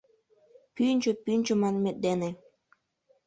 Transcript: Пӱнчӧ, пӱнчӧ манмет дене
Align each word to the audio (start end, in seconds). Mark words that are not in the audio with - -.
Пӱнчӧ, 0.75 1.11
пӱнчӧ 1.25 1.53
манмет 1.61 1.97
дене 2.05 2.29